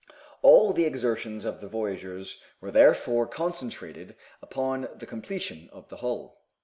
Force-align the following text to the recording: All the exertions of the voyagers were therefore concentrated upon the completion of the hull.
All 0.41 0.73
the 0.73 0.85
exertions 0.85 1.45
of 1.45 1.61
the 1.61 1.67
voyagers 1.67 2.41
were 2.59 2.71
therefore 2.71 3.27
concentrated 3.27 4.15
upon 4.41 4.89
the 4.95 5.05
completion 5.05 5.69
of 5.71 5.89
the 5.89 5.97
hull. 5.97 6.41